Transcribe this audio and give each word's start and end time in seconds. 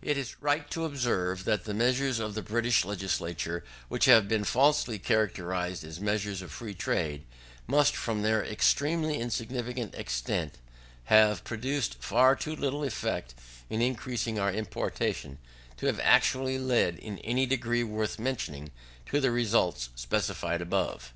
It 0.00 0.16
is 0.16 0.40
right 0.40 0.70
to 0.70 0.86
observe 0.86 1.44
that 1.44 1.64
the 1.64 1.74
measures 1.74 2.18
of 2.18 2.34
the 2.34 2.40
British 2.40 2.82
Legislature 2.86 3.62
which 3.88 4.06
have 4.06 4.26
been 4.26 4.42
falsely 4.42 4.98
characterised 4.98 5.84
as 5.84 6.00
measures 6.00 6.40
of 6.40 6.50
free 6.50 6.72
trade, 6.72 7.26
must, 7.66 7.94
from 7.94 8.22
their 8.22 8.42
extremely 8.42 9.18
insignificant 9.18 9.94
extent, 9.96 10.56
have 11.12 11.44
produced 11.44 11.96
far 12.02 12.34
too 12.36 12.56
little 12.56 12.84
effect 12.84 13.34
in 13.68 13.82
increasing 13.82 14.38
our 14.38 14.50
importation, 14.50 15.36
to 15.76 15.84
have 15.84 16.00
actually 16.00 16.58
led, 16.58 16.96
in 16.98 17.18
any 17.18 17.44
degree 17.44 17.84
worth 17.84 18.18
mentioning, 18.18 18.70
to 19.10 19.20
the 19.20 19.30
results 19.30 19.90
specified 19.94 20.62
above. 20.62 21.12